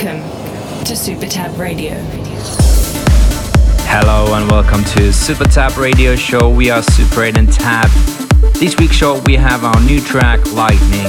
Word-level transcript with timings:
Welcome 0.00 0.84
to 0.84 0.94
Super 0.94 1.26
Tab 1.26 1.58
Radio. 1.58 1.94
Hello 3.90 4.32
and 4.34 4.48
welcome 4.48 4.84
to 4.94 5.12
Super 5.12 5.42
Tab 5.42 5.76
Radio 5.76 6.14
Show. 6.14 6.48
We 6.48 6.70
are 6.70 6.84
Super 6.84 7.24
8 7.24 7.36
and 7.36 7.52
Tab. 7.52 7.90
This 8.54 8.76
week's 8.78 8.94
show 8.94 9.20
we 9.26 9.34
have 9.34 9.64
our 9.64 9.80
new 9.80 10.00
track 10.00 10.38
Lightning 10.52 11.06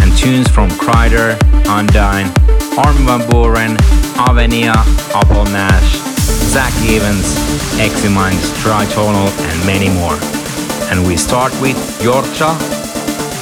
and 0.00 0.16
tunes 0.16 0.48
from 0.48 0.70
Kryder, 0.70 1.36
Andain, 1.68 2.32
Armin 2.78 3.04
van 3.04 3.20
Buuren, 3.28 3.76
Avenia, 4.16 4.80
Apollo 5.10 5.50
Nash, 5.52 5.98
Zack 6.48 6.72
Evans, 6.88 7.36
Eximinds, 7.78 8.48
Tritonal 8.62 9.28
and 9.28 9.66
many 9.66 9.90
more. 9.90 10.16
And 10.90 11.06
we 11.06 11.18
start 11.18 11.52
with 11.60 11.76
Jorza, 12.00 12.56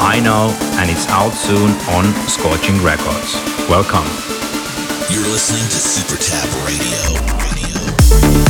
I 0.01 0.19
Know, 0.19 0.51
and 0.81 0.91
it's 0.91 1.07
out 1.11 1.35
soon 1.35 1.71
on 1.95 2.13
Scorching 2.27 2.83
Records. 2.83 3.37
Welcome. 3.69 4.30
You're 5.13 5.27
listening 5.27 5.65
to 5.65 5.77
Super 5.77 6.17
Tab 6.17 6.49
Radio. 6.67 7.31
to 8.11 8.50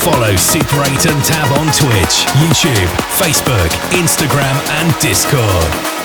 Super 0.00 0.80
8 0.82 1.06
and 1.12 1.24
Tab 1.24 1.58
on 1.58 1.66
Twitch, 1.74 2.24
YouTube, 2.40 2.88
Facebook, 3.20 3.68
Instagram, 3.92 4.56
and 4.70 4.98
Discord. 4.98 5.99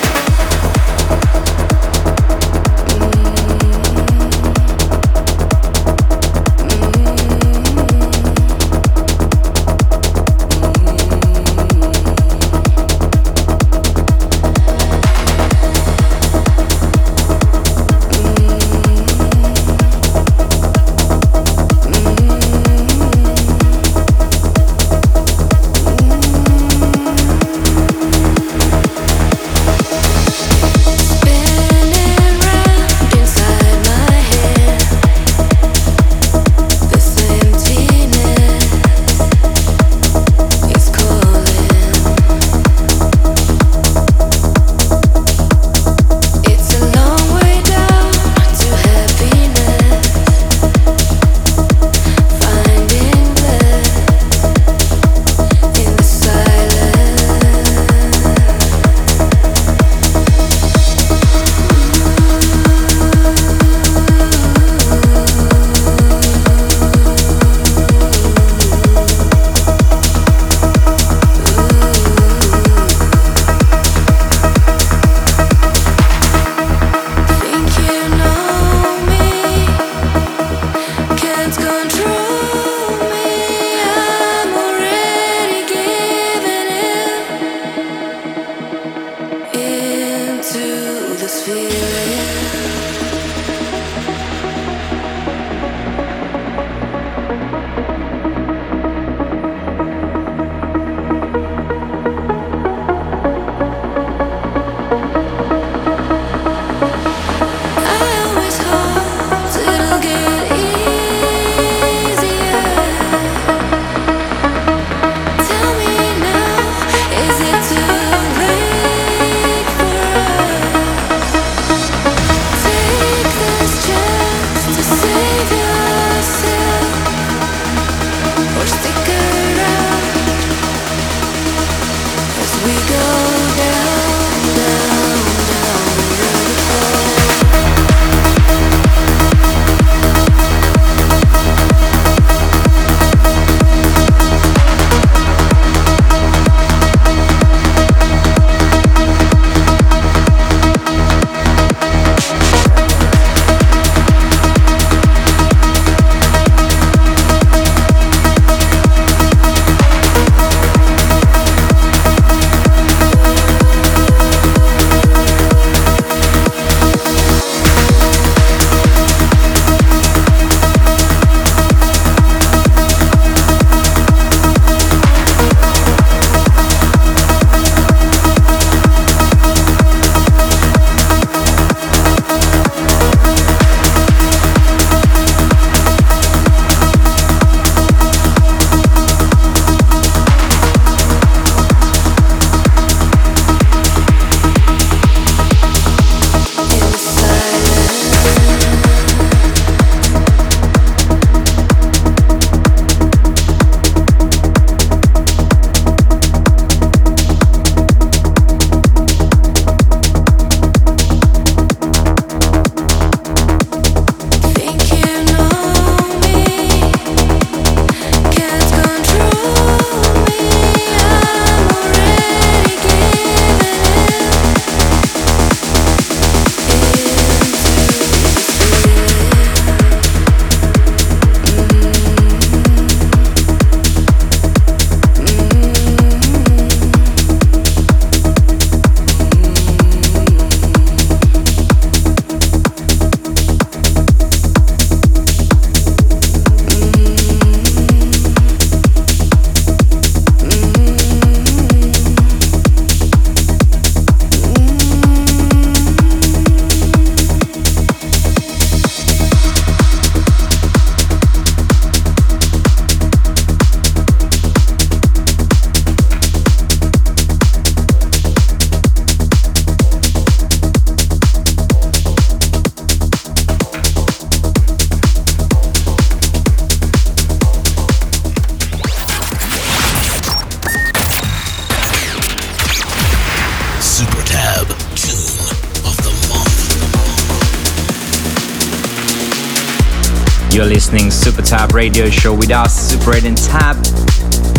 Super 291.36 291.48
Tab 291.48 291.74
Radio 291.74 292.10
Show 292.10 292.34
with 292.34 292.50
us, 292.50 292.74
Super 292.74 293.14
8 293.14 293.26
and 293.26 293.38
Tab, 293.38 293.76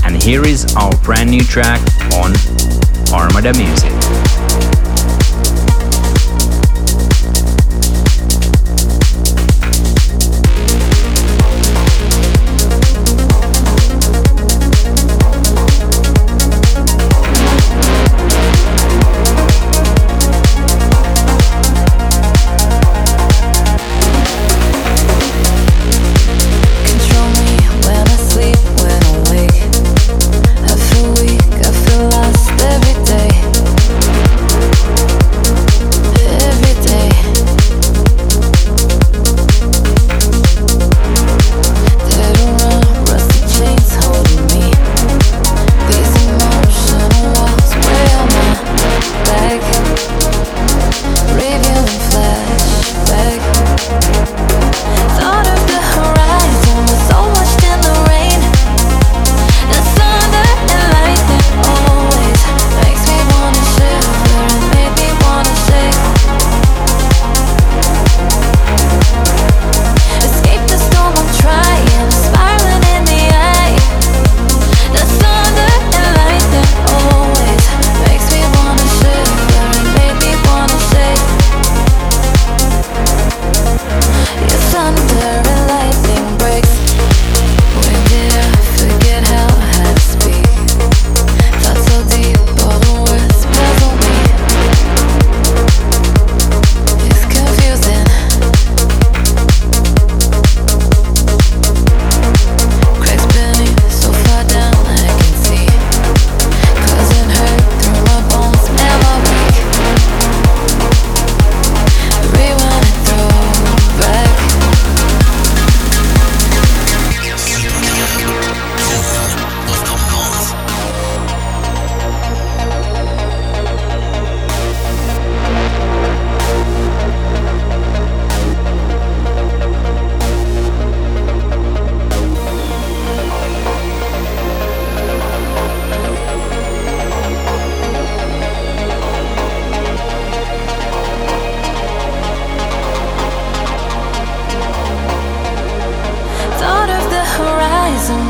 and 0.04 0.22
here 0.22 0.44
is 0.44 0.76
our 0.76 0.94
brand 0.98 1.30
new 1.30 1.40
track 1.40 1.80
on 2.12 2.34
Armada 3.14 3.54
Music. 3.56 4.25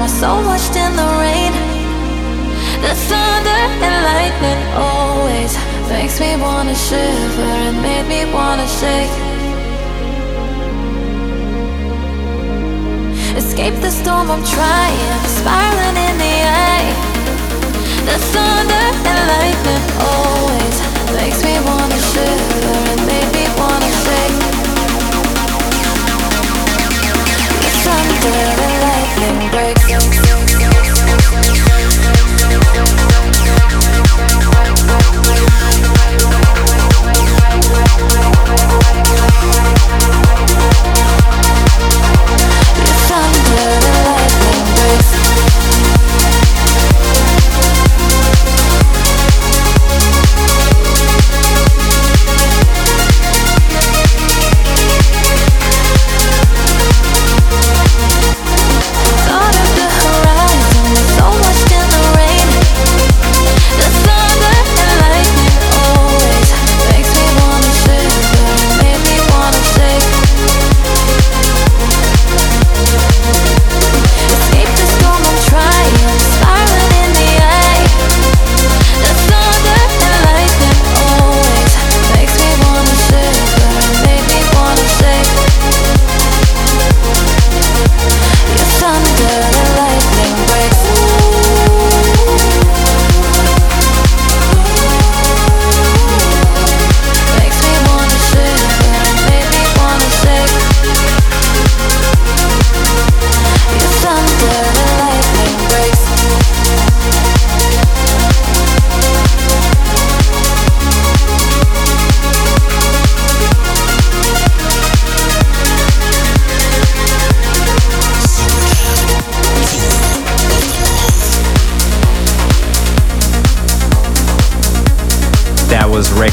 my 0.06 0.12
soul 0.20 0.40
washed 0.44 0.76
in 0.76 0.92
the 0.94 1.08
rain. 1.22 1.52
The 2.84 2.94
thunder 3.08 3.62
and 3.86 3.96
lightning 4.10 4.62
always 4.88 5.52
makes 5.90 6.20
me 6.20 6.30
wanna 6.36 6.76
shiver 6.76 7.50
and 7.66 7.76
made 7.82 8.06
me 8.12 8.20
wanna 8.32 8.68
shake. 8.80 9.14
Escape 13.40 13.74
the 13.86 13.90
storm, 13.90 14.30
I'm 14.30 14.44
trying, 14.54 15.18
spiraling 15.38 15.96
in 16.08 16.14
the 16.24 16.36
eye. 16.70 16.90
The 18.08 18.18
thunder 18.32 18.86
and 19.10 19.20
lightning 19.34 19.84
always 20.14 20.76
makes 21.18 21.40
me 21.46 21.54
wanna 21.68 22.00
shiver 22.12 22.76
and 22.92 23.00
made 23.10 23.30
me 23.36 23.44
wanna 23.58 23.90
shake. 24.04 24.38
The 27.62 27.70
thunder 27.82 28.75
break. 29.34 30.35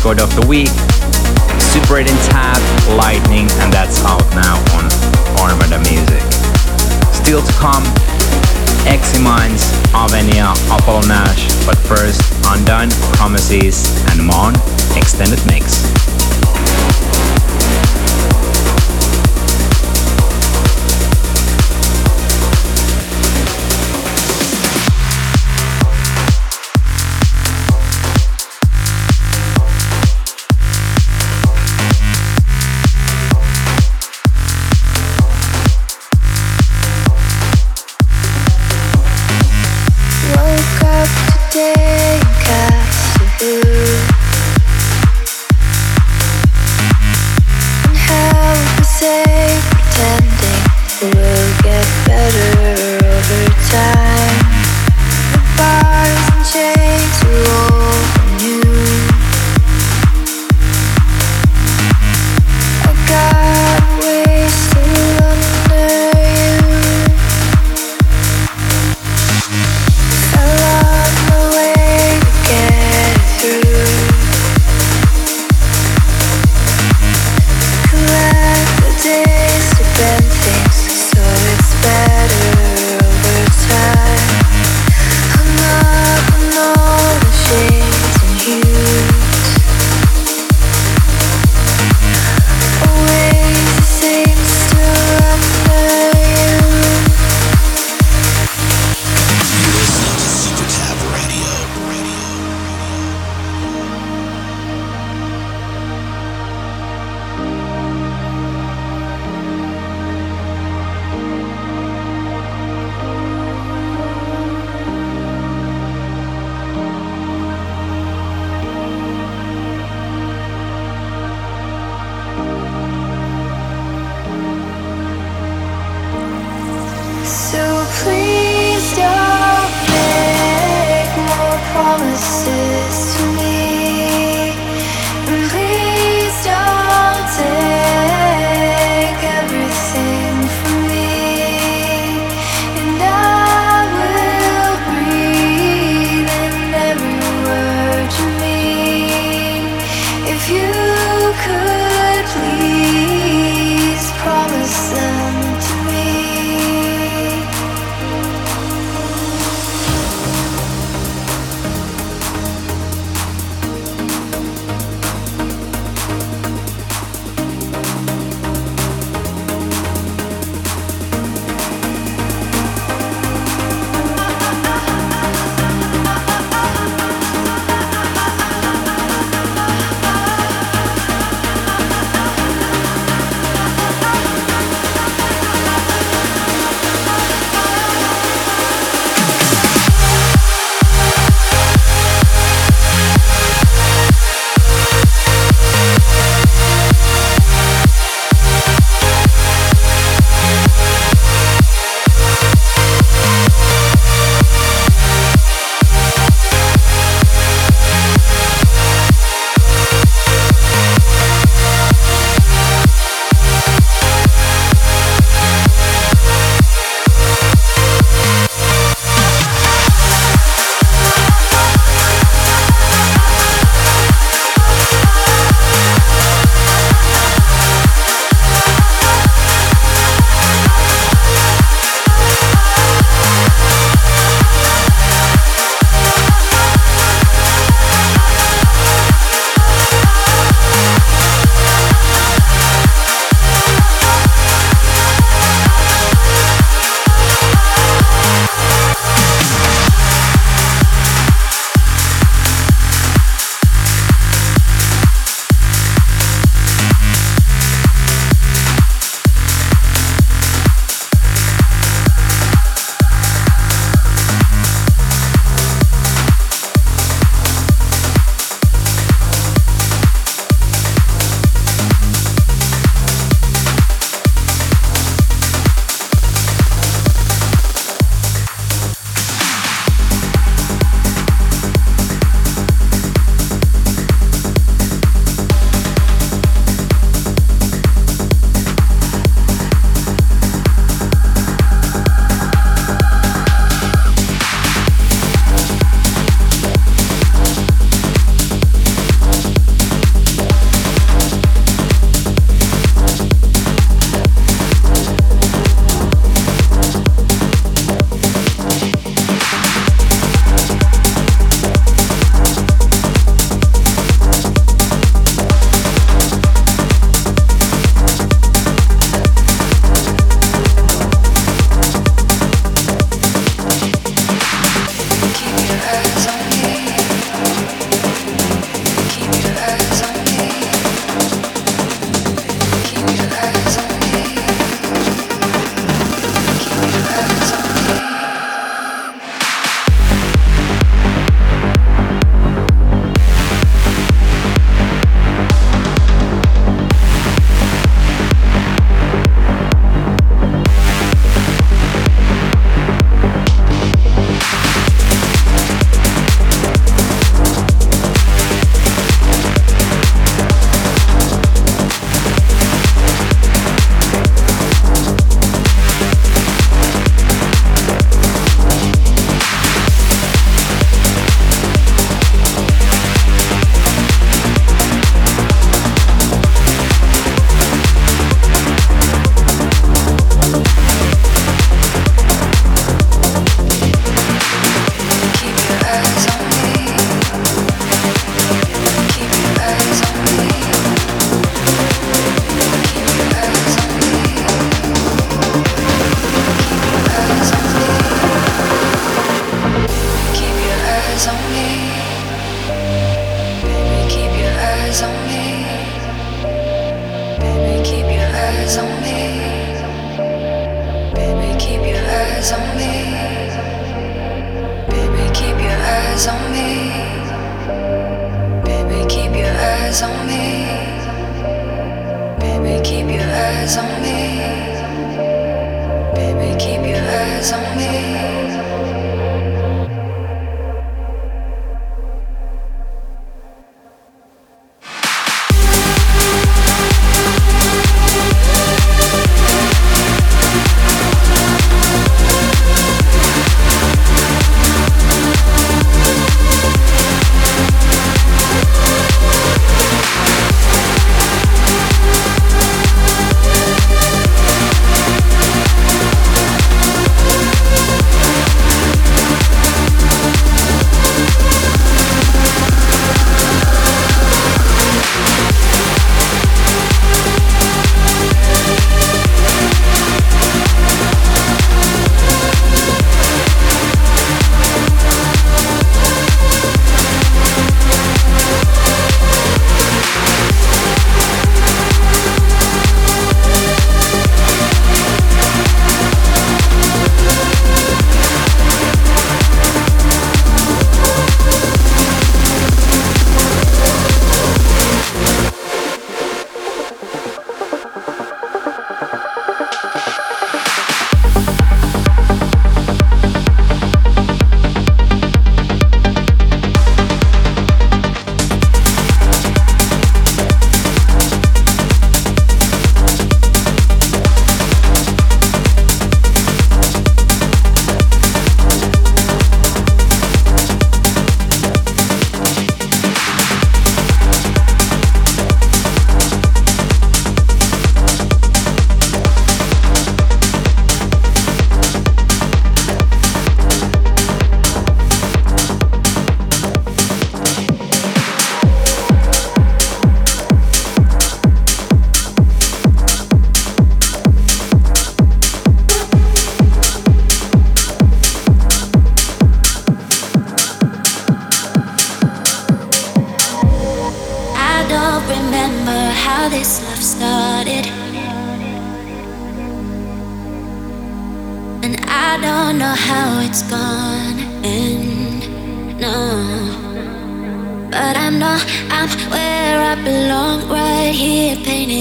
Record 0.04 0.20
of 0.20 0.36
the 0.36 0.46
week. 0.48 0.68
Super 1.72 2.00
8 2.00 2.08
Tab, 2.28 2.60
Lightning, 3.00 3.48
and 3.64 3.72
that's 3.72 4.04
out 4.04 4.20
now 4.36 4.60
on 4.76 4.92
Armada 5.40 5.80
Music. 5.80 6.20
Still 7.16 7.42
to 7.42 7.54
come, 7.54 7.84
Eximinds, 8.84 9.72
Avenia, 9.96 10.52
Apollo 10.76 11.08
Nash, 11.08 11.48
but 11.66 11.78
first, 11.78 12.20
Andain, 12.52 12.92
Promises, 13.16 13.88
and 14.12 14.20
Myon, 14.20 14.52
Extended 14.98 15.40
Mix. 15.48 16.03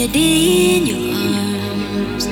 ready 0.06 0.76
in 0.76 0.86
your 0.86 1.14
arms. 1.14 2.26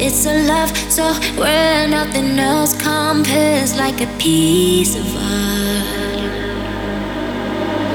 It's 0.00 0.26
a 0.26 0.46
love 0.46 0.70
so 0.88 1.12
where 1.40 1.88
nothing 1.88 2.38
else 2.38 2.72
compares, 2.80 3.76
like 3.76 4.00
a 4.00 4.06
piece 4.18 4.94
of 4.94 5.06
art. 5.16 6.30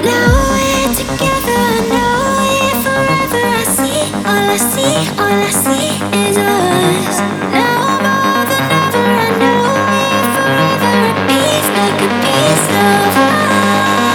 Now 0.04 0.28
we're 0.52 0.94
together, 1.02 1.64
now 1.96 2.20
we're 2.40 2.78
forever. 2.84 3.44
I 3.56 3.66
see, 3.78 4.02
all 4.28 4.46
I 4.56 4.60
see, 4.72 4.96
all 5.22 5.40
I 5.48 5.54
see 5.64 5.88
is 6.26 6.38
us. 6.38 7.18
Now 7.56 7.80
more 8.04 8.44
than 8.52 8.66
ever, 8.84 9.06
I 9.26 9.30
know 9.42 9.64
we're 9.94 10.28
forever. 10.36 10.94
A 11.08 11.16
piece, 11.30 11.70
like 11.80 12.00
a 12.04 12.10
piece 12.24 12.68
of 12.84 13.16
art. 13.16 14.07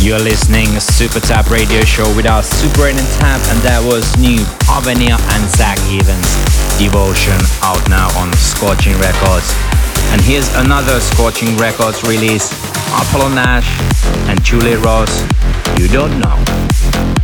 You're 0.00 0.18
listening 0.18 0.64
to 0.64 0.80
SuperTab 0.80 1.50
Radio 1.50 1.82
Show 1.82 2.08
with 2.16 2.24
our 2.24 2.42
Super 2.42 2.86
8 2.86 2.96
and 2.96 3.08
Tab, 3.20 3.38
and 3.52 3.60
that 3.60 3.84
was 3.84 4.16
new 4.16 4.40
Avenia 4.64 5.20
and 5.20 5.44
Zack 5.52 5.76
Evans 5.92 6.24
Devotion 6.80 7.36
out 7.60 7.84
now 7.90 8.08
on 8.16 8.32
Scorching 8.32 8.96
Records. 8.96 9.52
And 10.08 10.20
here's 10.24 10.48
another 10.56 11.00
Scorching 11.00 11.54
Records 11.58 12.02
release 12.02 12.48
Apollo 12.96 13.36
Nash 13.36 13.68
and 14.24 14.42
Julia 14.42 14.78
Ross. 14.80 15.20
You 15.76 15.86
don't 15.86 16.18
know. 16.18 17.19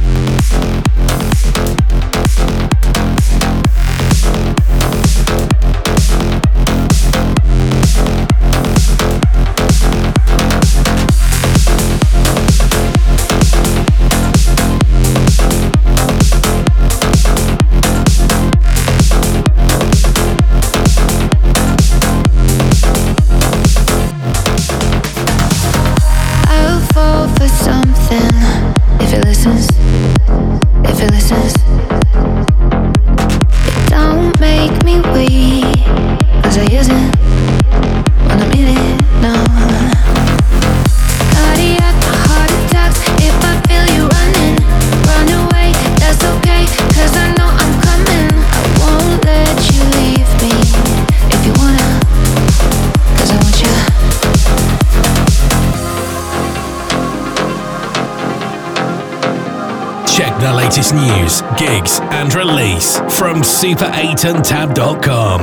Gigs, 61.59 62.01
and 62.19 62.33
release 62.35 62.99
from 63.19 63.43
super8andtab.com. 63.43 65.41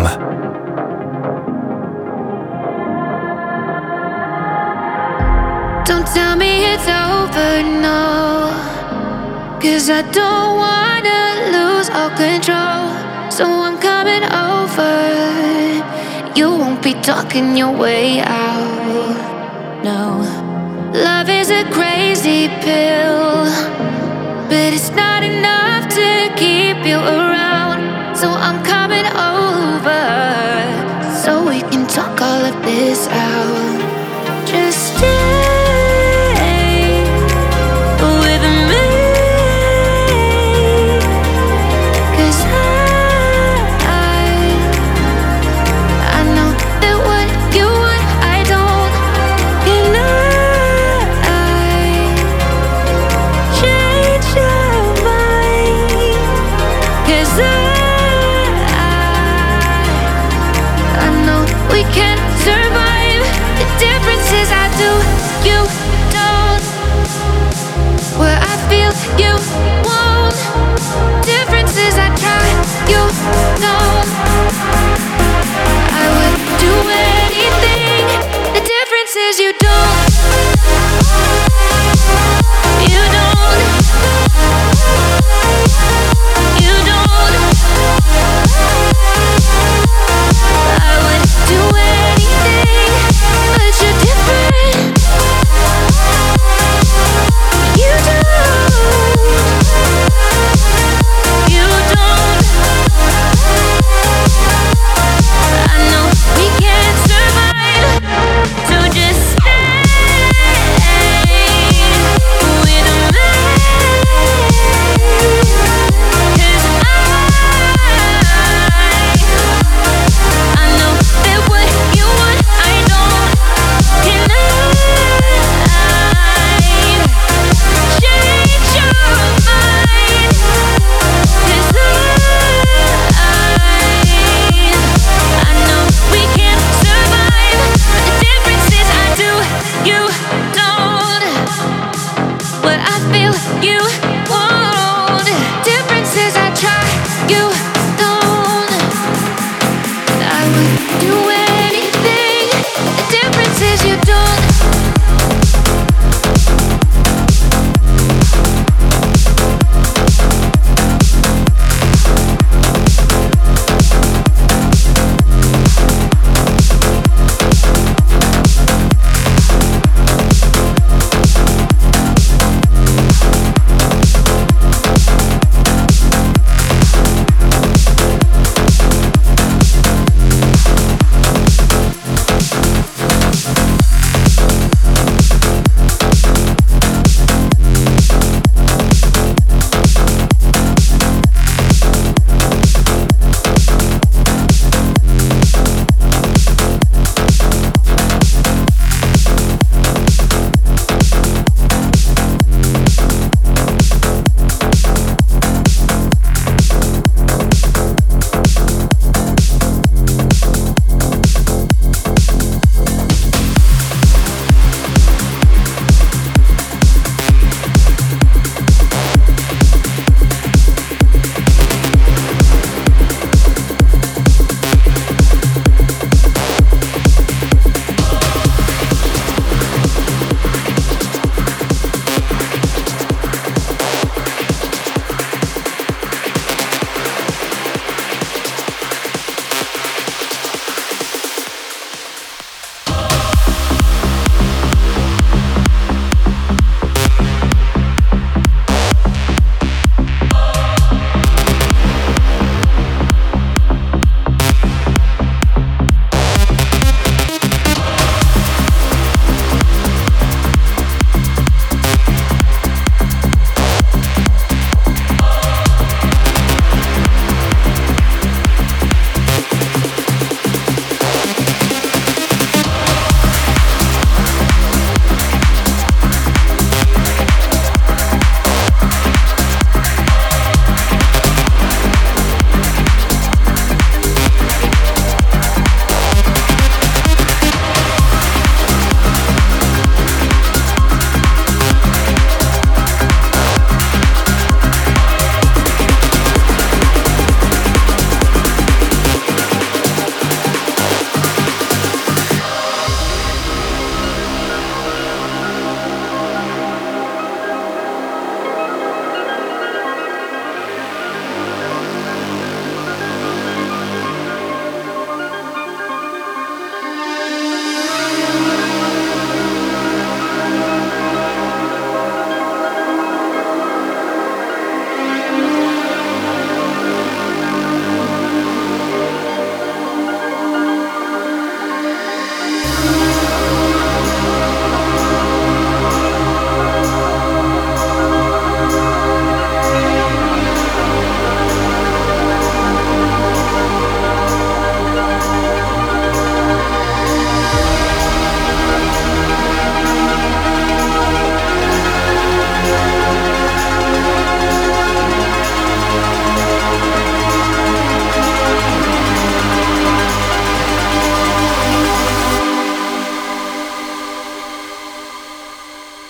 Don't 5.86 6.08
tell 6.08 6.36
me 6.38 6.66
it's 6.74 6.88
over, 6.88 7.62
no. 7.82 8.50
Cause 9.62 9.90
I 9.90 10.02
don't 10.20 10.56
wanna 10.64 11.22
lose 11.56 11.90
all 11.90 12.12
control. 12.12 12.90
So 13.30 13.46
I'm 13.46 13.78
coming 13.80 14.24
over. 14.24 14.94
You 16.36 16.48
won't 16.60 16.82
be 16.82 16.94
talking 17.02 17.58
your 17.58 17.72
way 17.78 18.22
out, 18.22 19.18
no. 19.84 20.00
Love 20.94 21.30
is 21.30 21.50
a 21.52 21.64
crazy 21.72 22.48
pill, 22.64 23.33
this 32.76 33.08
out. 33.08 34.48
Just 34.48 35.13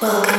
Welcome. 0.03 0.32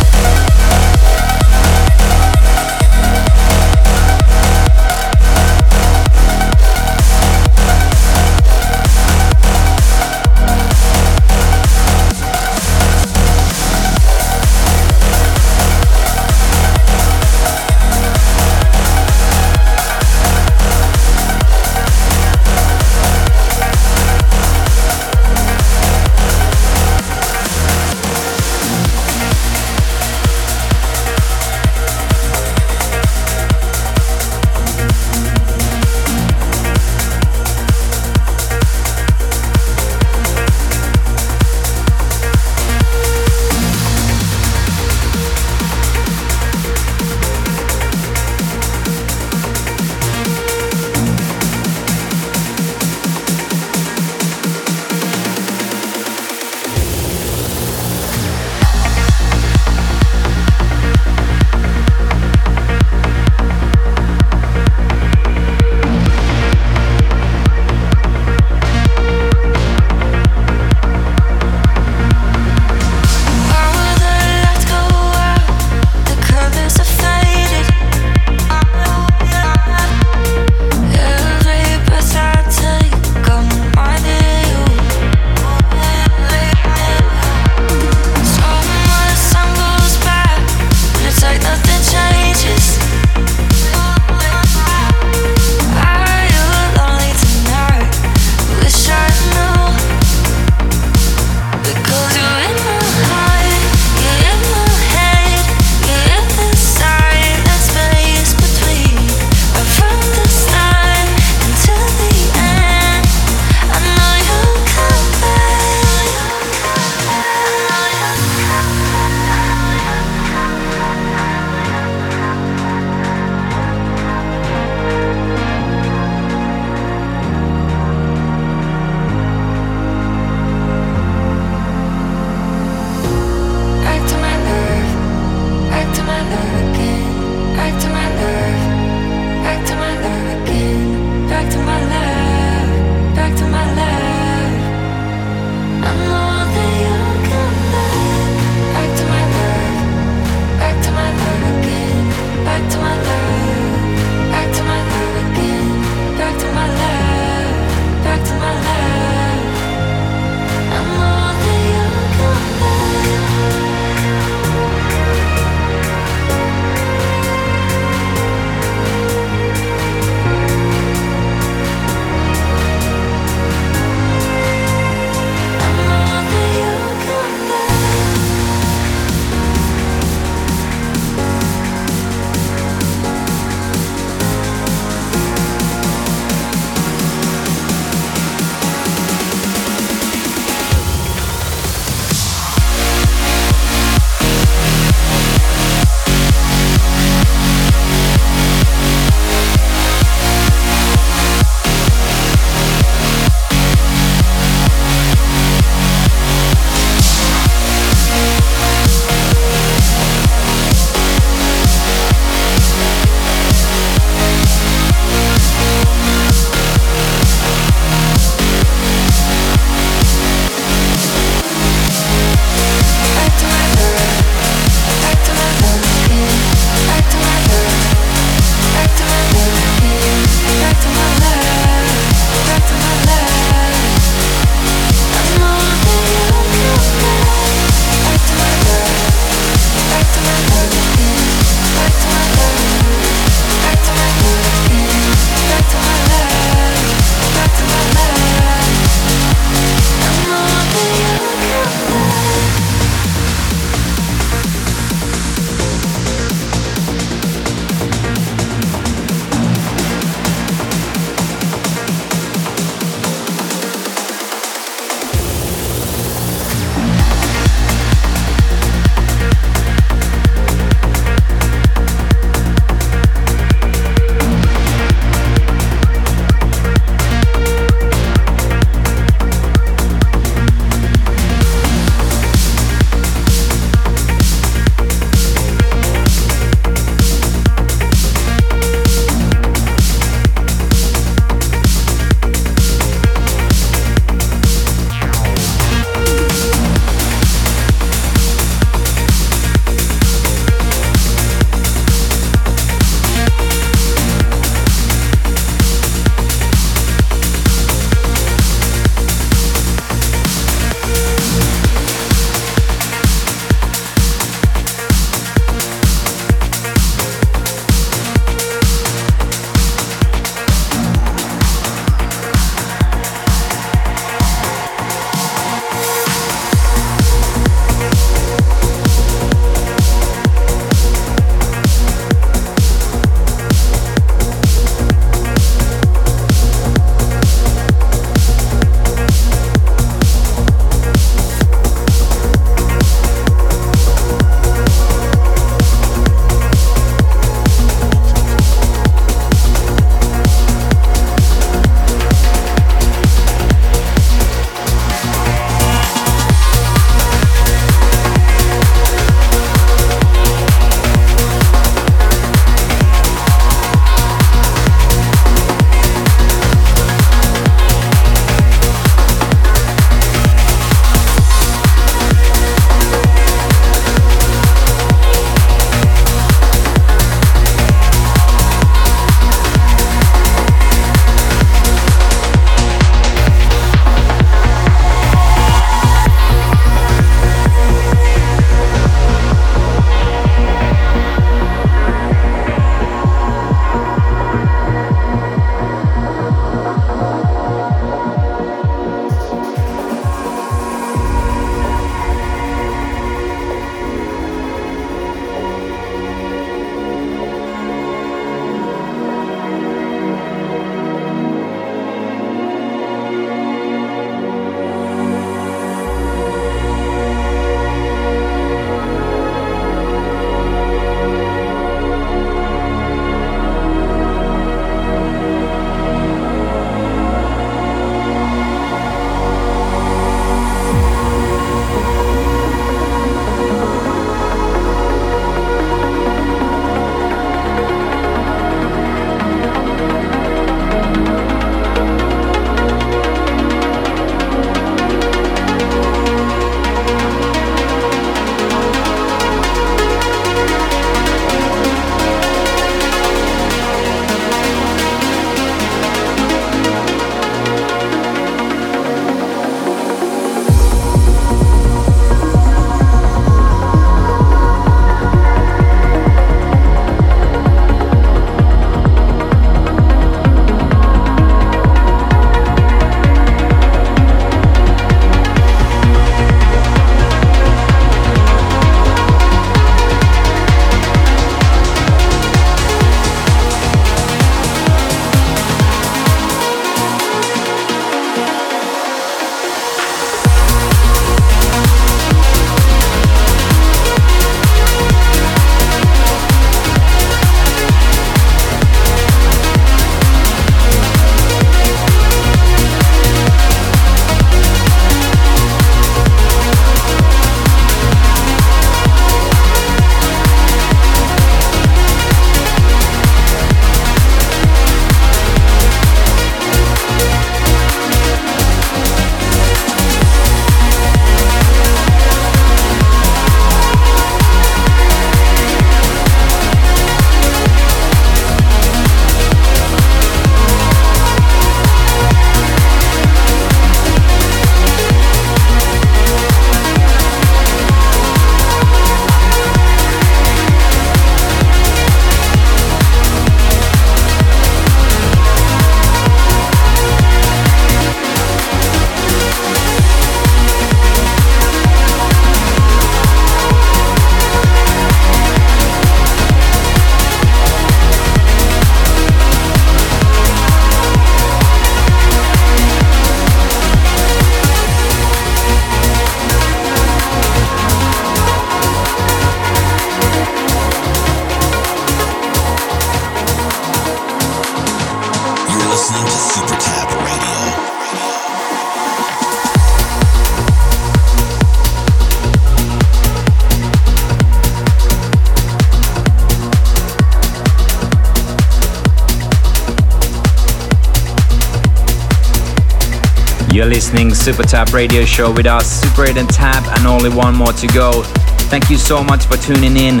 SuperTab 594.24 594.72
Radio 594.72 595.04
Show 595.04 595.30
with 595.30 595.44
us, 595.44 595.82
Super 595.82 596.06
8 596.06 596.16
and 596.16 596.30
Tab, 596.30 596.64
and 596.78 596.86
only 596.86 597.10
one 597.10 597.36
more 597.36 597.52
to 597.52 597.66
go. 597.66 598.02
Thank 598.48 598.70
you 598.70 598.78
so 598.78 599.04
much 599.04 599.26
for 599.26 599.36
tuning 599.36 599.76
in. 599.76 600.00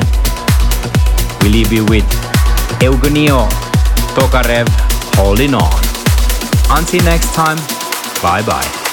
We 1.42 1.50
leave 1.50 1.70
you 1.70 1.84
with 1.84 2.06
Eugenio 2.80 3.48
Tokarev 4.16 4.66
holding 5.14 5.52
on. 5.52 5.78
Until 6.70 7.04
next 7.04 7.34
time, 7.34 7.58
bye 8.22 8.40
bye. 8.46 8.83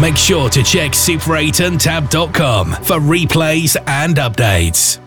Make 0.00 0.16
sure 0.16 0.48
to 0.50 0.62
check 0.62 0.92
super8andtab.com 0.92 2.72
for 2.72 2.98
replays 2.98 3.76
and 3.86 4.16
updates. 4.16 5.05